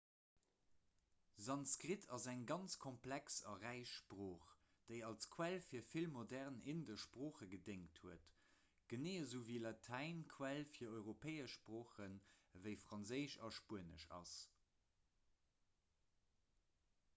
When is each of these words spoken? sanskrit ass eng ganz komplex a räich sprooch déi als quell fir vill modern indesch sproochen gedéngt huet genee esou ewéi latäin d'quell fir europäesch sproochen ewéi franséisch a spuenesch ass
sanskrit 1.47 2.05
ass 2.15 2.23
eng 2.31 2.39
ganz 2.51 2.77
komplex 2.85 3.35
a 3.49 3.51
räich 3.63 3.91
sprooch 3.97 4.47
déi 4.91 5.01
als 5.09 5.27
quell 5.35 5.57
fir 5.67 5.83
vill 5.91 6.07
modern 6.15 6.57
indesch 6.73 7.03
sproochen 7.09 7.51
gedéngt 7.51 8.01
huet 8.05 8.33
genee 8.95 9.15
esou 9.25 9.41
ewéi 9.47 9.59
latäin 9.65 10.23
d'quell 10.31 10.65
fir 10.77 10.95
europäesch 11.01 11.55
sproochen 11.59 12.15
ewéi 12.61 12.77
franséisch 12.87 13.37
a 13.49 13.51
spuenesch 13.59 14.07
ass 14.21 14.33